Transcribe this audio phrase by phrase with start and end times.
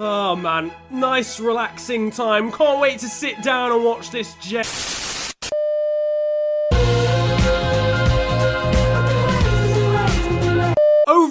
[0.00, 2.50] Oh man, nice relaxing time.
[2.50, 4.66] Can't wait to sit down and watch this jet.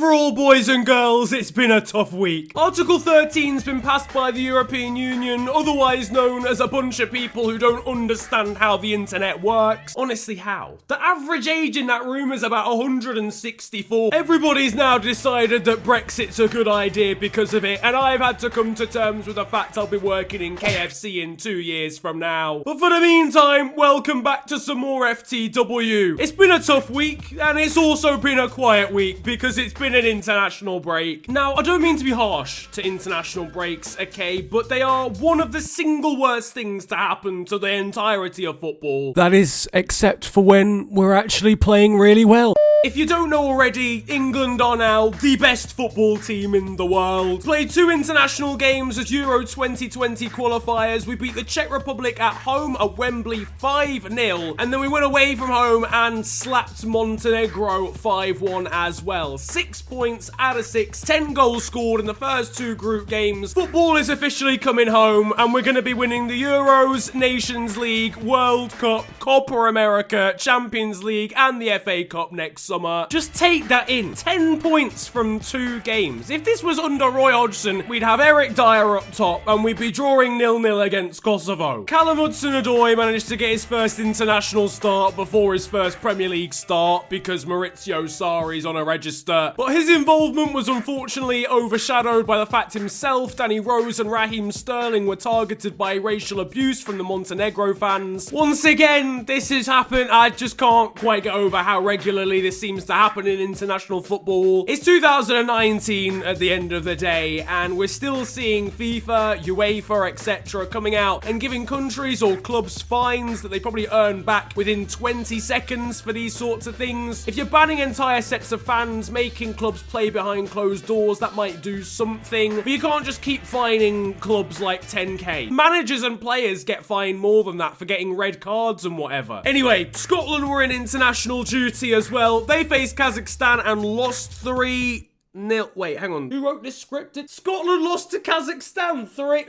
[0.03, 2.51] Overall, boys and girls, it's been a tough week.
[2.57, 7.49] Article 13's been passed by the European Union, otherwise known as a bunch of people
[7.49, 9.95] who don't understand how the internet works.
[9.95, 10.77] Honestly, how?
[10.87, 14.09] The average age in that room is about 164.
[14.11, 18.49] Everybody's now decided that Brexit's a good idea because of it, and I've had to
[18.49, 22.19] come to terms with the fact I'll be working in KFC in two years from
[22.19, 22.61] now.
[22.65, 26.19] But for the meantime, welcome back to some more FTW.
[26.19, 29.92] It's been a tough week, and it's also been a quiet week because it's been
[29.95, 31.29] an international break.
[31.29, 35.39] Now, I don't mean to be harsh to international breaks, okay, but they are one
[35.39, 39.13] of the single worst things to happen to the entirety of football.
[39.13, 42.53] That is, except for when we're actually playing really well.
[42.83, 47.41] If you don't know already, England are now the best football team in the world.
[47.41, 51.07] Played two international games as Euro 2020 qualifiers.
[51.07, 55.05] We beat the Czech Republic at home at Wembley 5 0, and then we went
[55.05, 59.37] away from home and slapped Montenegro 5 1 as well.
[59.37, 63.53] Six points out of six, 10 goals scored in the first two group games.
[63.53, 68.17] Football is officially coming home, and we're going to be winning the Euros, Nations League,
[68.17, 73.07] World Cup, Copa America, Champions League, and the FA Cup next summer.
[73.09, 74.13] Just take that in.
[74.15, 76.29] 10 points from two games.
[76.29, 79.93] If this was under Roy Hodgson, we'd have Eric Dier up top and we'd be
[79.93, 81.85] drawing nil-nil against Kosovo.
[81.85, 87.09] Callum Hudson-Odoi managed to get his first international start before his first Premier League start
[87.09, 89.53] because Maurizio Sarri's on a register.
[89.55, 95.05] But his involvement was unfortunately overshadowed by the fact himself, Danny Rose and Raheem Sterling
[95.07, 98.29] were targeted by racial abuse from the Montenegro fans.
[98.29, 100.09] Once again, Um, this has happened.
[100.09, 104.65] I just can't quite get over how regularly this seems to happen in international football.
[104.67, 110.65] It's 2019 at the end of the day, and we're still seeing FIFA, UEFA, etc.
[110.65, 115.39] coming out and giving countries or clubs fines that they probably earn back within 20
[115.39, 117.27] seconds for these sorts of things.
[117.27, 121.61] If you're banning entire sets of fans, making clubs play behind closed doors, that might
[121.61, 122.55] do something.
[122.55, 125.51] But you can't just keep fining clubs like 10k.
[125.51, 129.41] Managers and players get fined more than that for getting red cards and whatever.
[129.45, 132.41] Anyway, Scotland were in international duty as well.
[132.41, 135.69] They faced Kazakhstan and lost 3 nil.
[135.75, 136.31] Wait, hang on.
[136.31, 137.13] Who wrote this script?
[137.13, 139.45] Did Scotland lost to Kazakhstan 3.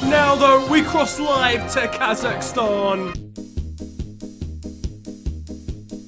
[0.08, 3.16] now, though, we cross live to Kazakhstan.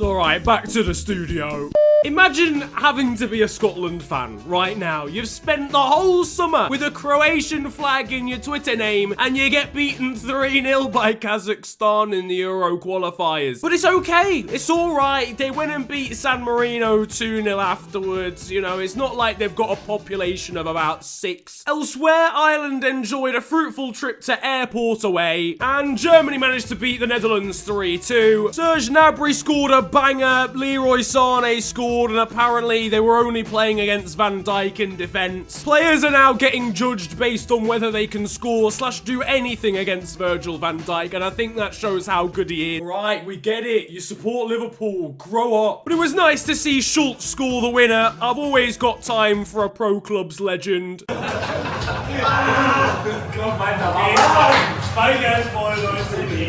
[0.01, 1.71] Alright, back to the studio.
[2.05, 5.07] Imagine having to be a Scotland fan right now.
[5.07, 9.49] You've spent the whole summer with a Croatian flag in your Twitter name and you
[9.51, 13.61] get beaten 3 0 by Kazakhstan in the Euro qualifiers.
[13.61, 14.41] But it's okay.
[14.49, 15.39] It's alright.
[15.39, 18.51] They went and beat San Marino 2 0 afterwards.
[18.51, 21.63] You know, it's not like they've got a population of about six.
[21.69, 27.07] Elsewhere, Ireland enjoyed a fruitful trip to airport away and Germany managed to beat the
[27.07, 28.51] Netherlands 3 2.
[28.53, 30.53] Serge Gnabry scored a banger.
[30.53, 35.63] Leroy Sane scored and apparently they were only playing against Van Dijk in defence.
[35.63, 40.19] Players are now getting judged based on whether they can score slash do anything against
[40.19, 42.83] Virgil van Dijk, and I think that shows how good he is.
[42.83, 43.91] Right, we get it.
[43.91, 45.11] You support Liverpool.
[45.19, 45.85] Grow up.
[45.85, 48.15] But it was nice to see Schulz score the winner.
[48.21, 51.05] I've always got time for a pro club's legend.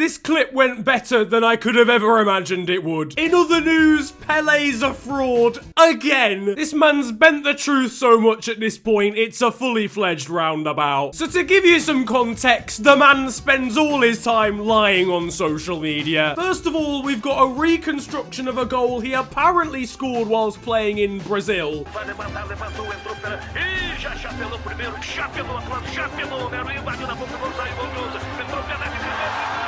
[0.05, 3.17] This clip went better than I could have ever imagined it would.
[3.17, 5.57] In other news, Pele's a fraud.
[5.77, 6.53] Again.
[6.53, 11.15] This man's bent the truth so much at this point, it's a fully fledged roundabout.
[11.15, 15.79] So to give you some context, the man spends all his time lying on social
[15.79, 16.35] media.
[16.37, 20.99] First of all, we've got a reconstruction of a goal he apparently scored whilst playing
[20.99, 21.83] in Brazil.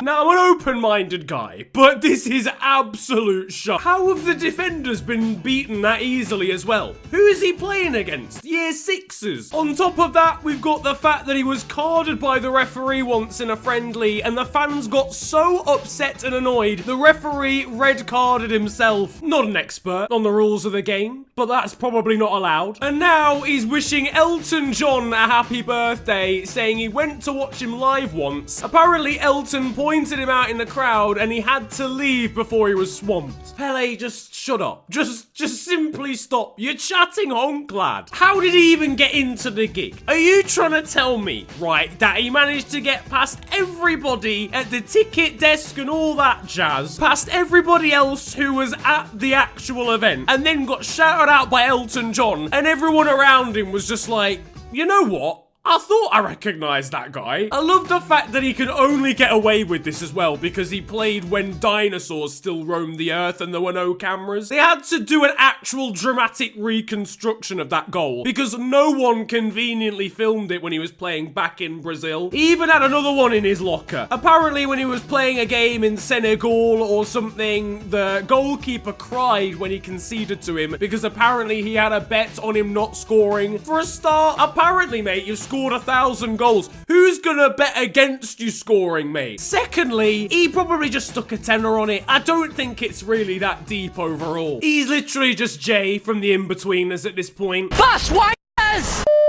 [0.02, 3.82] Now, I'm an open minded guy, but this is absolute shock.
[3.82, 6.94] How have the defenders been beaten that easily as well?
[7.10, 8.46] Who is he playing against?
[8.46, 9.52] Year sixes.
[9.54, 13.02] On top of that, we've got the fact that he was carded by the referee
[13.02, 18.06] once in a friendly, and the fans got so upset and annoyed, the referee red
[18.06, 19.20] carded himself.
[19.24, 22.78] Not an expert on the rules of the game, but that's probably not allowed.
[22.84, 27.80] And now he's wishing Elton John a happy birthday, saying he went to watch him
[27.80, 28.62] live once.
[28.62, 32.68] Apparently, Elton pointed pointed him out in the crowd and he had to leave before
[32.68, 33.56] he was swamped.
[33.56, 34.84] Pele, just shut up.
[34.90, 36.56] Just just simply stop.
[36.58, 38.10] You're chatting honk, lad.
[38.12, 39.96] How did he even get into the gig?
[40.10, 44.70] Are you trying to tell me, right, that he managed to get past everybody at
[44.70, 49.94] the ticket desk and all that jazz, past everybody else who was at the actual
[49.94, 54.10] event, and then got shouted out by Elton John, and everyone around him was just
[54.10, 54.42] like,
[54.74, 55.47] you know what?
[55.70, 57.50] I thought I recognised that guy.
[57.52, 60.70] I love the fact that he could only get away with this as well because
[60.70, 64.48] he played when dinosaurs still roamed the earth and there were no cameras.
[64.48, 70.08] They had to do an actual dramatic reconstruction of that goal because no one conveniently
[70.08, 72.32] filmed it when he was playing back in Brazil.
[72.32, 74.08] He even had another one in his locker.
[74.10, 79.72] Apparently, when he was playing a game in Senegal or something, the goalkeeper cried when
[79.72, 83.60] he conceded to him because apparently he had a bet on him not scoring.
[83.60, 86.70] For a start, apparently, mate, you've scored a thousand goals.
[86.88, 89.40] Who's gonna bet against you scoring, mate?
[89.40, 92.04] Secondly, he probably just stuck a tenner on it.
[92.08, 94.60] I don't think it's really that deep overall.
[94.62, 97.72] He's literally just Jay from the Inbetweeners at this point.
[97.72, 98.34] Plus, why?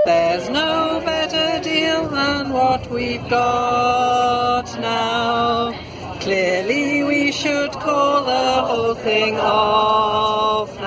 [0.05, 5.73] There's no better deal than what we've got now.
[6.21, 10.78] Clearly, we should call the whole thing off now.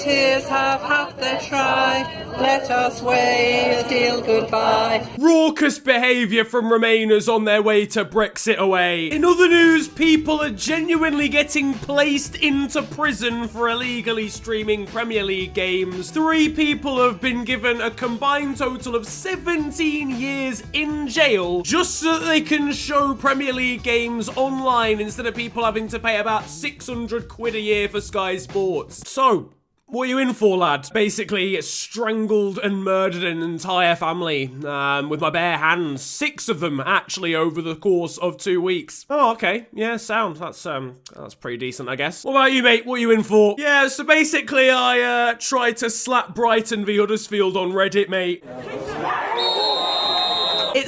[0.00, 2.24] Brexiteers have had their try.
[2.40, 5.06] Let us wave the deal goodbye.
[5.18, 9.08] Raucous behaviour from Remainers on their way to Brexit away.
[9.08, 15.52] In other news, people are genuinely getting placed into prison for illegally streaming Premier League
[15.52, 16.10] games.
[16.10, 22.18] Three people have been given a combined total of 17 years in jail just so
[22.18, 26.48] that they can show Premier League games online instead of people having to pay about
[26.48, 29.06] 600 quid a year for Sky Sports.
[29.06, 29.50] So,
[29.90, 30.88] what are you in for, lad?
[30.92, 36.02] Basically, strangled and murdered an entire family um, with my bare hands.
[36.02, 39.06] Six of them, actually, over the course of two weeks.
[39.10, 39.66] Oh, okay.
[39.72, 40.36] Yeah, sound.
[40.36, 42.24] That's um, that's pretty decent, I guess.
[42.24, 42.86] What about you, mate?
[42.86, 43.54] What are you in for?
[43.58, 48.44] Yeah, so basically, I uh, tried to slap Brighton v Huddersfield on Reddit, mate.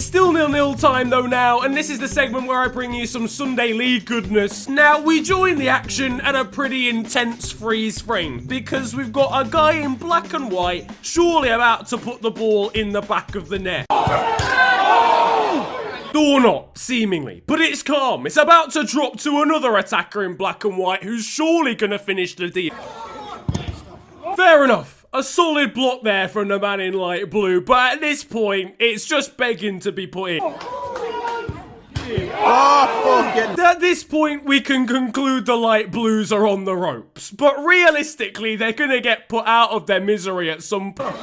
[0.02, 3.26] Still nil-nil time though now, and this is the segment where I bring you some
[3.26, 4.69] Sunday League goodness.
[4.69, 9.49] Now, we join the action at a pretty intense freeze frame, because we've got a
[9.49, 13.49] guy in black and white surely about to put the ball in the back of
[13.49, 13.87] the net.
[16.14, 17.43] Or not, seemingly.
[17.46, 18.26] But it's calm.
[18.26, 22.34] It's about to drop to another attacker in black and white who's surely gonna finish
[22.34, 22.75] the deal.
[24.37, 25.01] Fair enough.
[25.14, 29.04] A solid block there from the man in light blue, but at this point, it's
[29.04, 30.40] just begging to be put in.
[32.44, 37.62] Oh, at this point, we can conclude the light blues are on the ropes, but
[37.62, 41.14] realistically, they're gonna get put out of their misery at some point.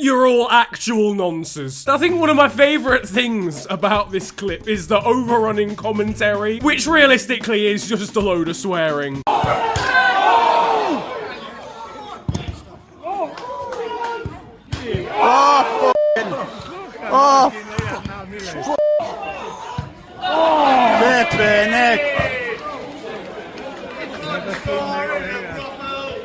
[0.00, 1.86] You're all actual nonsense.
[1.86, 6.86] I think one of my favourite things about this clip is the overrunning commentary, which
[6.86, 9.22] realistically is just a load of swearing.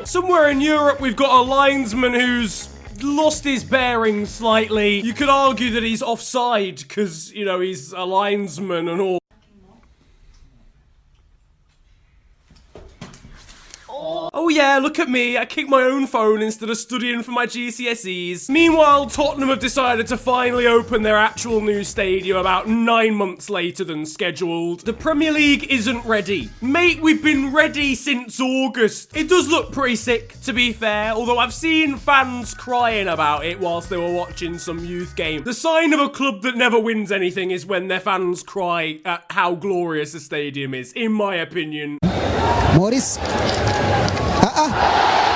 [0.08, 2.70] Somewhere in Europe, we've got a linesman who's
[3.02, 5.00] lost his bearings slightly.
[5.00, 9.18] You could argue that he's offside because, you know, he's a linesman and all.
[14.48, 15.36] Oh yeah, look at me.
[15.36, 18.48] I kicked my own phone instead of studying for my GCSEs.
[18.48, 23.84] Meanwhile, Tottenham have decided to finally open their actual new stadium about nine months later
[23.84, 24.86] than scheduled.
[24.86, 26.48] The Premier League isn't ready.
[26.62, 29.14] Mate, we've been ready since August.
[29.14, 33.60] It does look pretty sick, to be fair, although I've seen fans crying about it
[33.60, 35.44] whilst they were watching some youth game.
[35.44, 39.24] The sign of a club that never wins anything is when their fans cry at
[39.28, 41.98] how glorious the stadium is, in my opinion.
[42.74, 43.18] Morris.
[44.58, 45.27] 啊。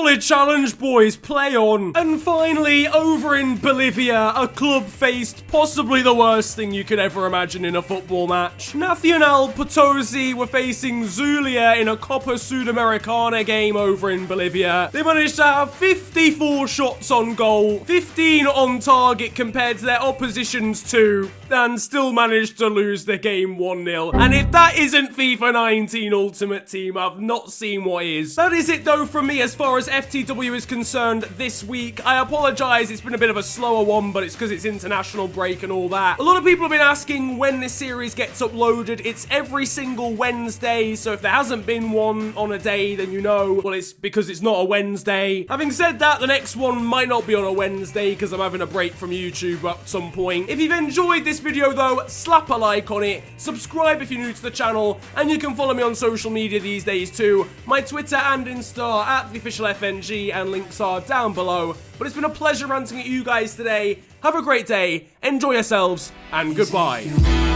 [0.00, 1.16] Challenge, boys.
[1.16, 1.92] Play on.
[1.94, 7.26] And finally, over in Bolivia, a club faced possibly the worst thing you could ever
[7.26, 8.74] imagine in a football match.
[8.74, 14.88] Nacional Potosi were facing Zulia in a Copa Sudamericana game over in Bolivia.
[14.92, 20.82] They managed to have 54 shots on goal, 15 on target compared to their opposition's
[20.88, 24.14] two, and still managed to lose the game 1-0.
[24.14, 28.34] And if that isn't FIFA 19 Ultimate Team, I've not seen what is.
[28.36, 32.20] That is it though from me as far as FTW is concerned this week, I
[32.20, 35.64] apologise, it's been a bit of a slower one, but it's because it's international break
[35.64, 36.20] and all that.
[36.20, 39.04] A lot of people have been asking when this series gets uploaded.
[39.04, 43.20] It's every single Wednesday, so if there hasn't been one on a day, then you
[43.20, 45.44] know, well, it's because it's not a Wednesday.
[45.48, 48.60] Having said that, the next one might not be on a Wednesday because I'm having
[48.60, 50.48] a break from YouTube at some point.
[50.48, 54.32] If you've enjoyed this video though, slap a like on it, subscribe if you're new
[54.32, 57.48] to the channel, and you can follow me on social media these days too.
[57.66, 61.74] My Twitter and Insta at the official FNG, and links are down below.
[61.98, 64.00] But it's been a pleasure ranting at you guys today.
[64.22, 67.49] Have a great day, enjoy yourselves, and goodbye.